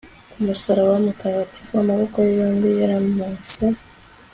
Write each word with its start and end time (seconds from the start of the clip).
ku 0.31 0.37
musaraba 0.45 0.93
mutagatifu 1.05 1.71
amaboko 1.83 2.15
ye 2.25 2.31
yombi 2.39 2.69
yarambutse 2.81 3.63